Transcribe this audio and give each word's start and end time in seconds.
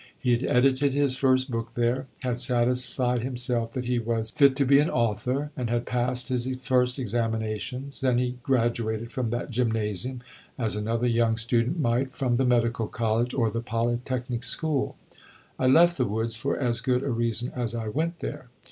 He 0.19 0.31
had 0.31 0.43
edited 0.45 0.93
his 0.93 1.15
first 1.15 1.51
book 1.51 1.75
there; 1.75 2.07
had 2.21 2.39
satisfied 2.39 3.21
himself 3.21 3.73
that 3.73 3.85
he 3.85 3.99
was 3.99 4.31
fit 4.31 4.55
to 4.55 4.65
be 4.65 4.79
an 4.79 4.89
author, 4.89 5.51
and 5.55 5.69
had 5.69 5.85
passed 5.85 6.29
his 6.29 6.47
first 6.61 6.97
examinations; 6.97 8.01
then 8.01 8.17
he 8.17 8.39
graduated 8.41 9.11
from 9.11 9.29
that 9.29 9.51
gymnasium 9.51 10.21
as 10.57 10.75
another 10.75 11.05
young 11.05 11.37
student 11.37 11.79
might 11.79 12.09
from 12.09 12.37
the 12.37 12.45
medical 12.45 12.87
college 12.87 13.35
or 13.35 13.51
the 13.51 13.61
polytechnic 13.61 14.43
school. 14.43 14.97
"I 15.59 15.67
left 15.67 15.99
the 15.99 16.05
woods 16.05 16.35
for 16.35 16.57
as 16.57 16.81
good 16.81 17.03
a 17.03 17.09
reason 17.11 17.51
as 17.55 17.75
I 17.75 17.87
went 17.87 18.21
there." 18.21 18.47